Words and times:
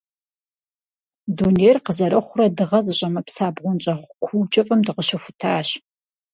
Дунейр 1.37 1.77
къызэрыхъурэ 1.85 2.45
дыгъэ 2.57 2.79
зыщӀэмыпса 2.85 3.47
бгъуэнщӀагъ 3.55 4.05
куу 4.23 4.43
кӀыфӀым 4.51 4.81
дыкъыщыхутащ. 4.85 5.67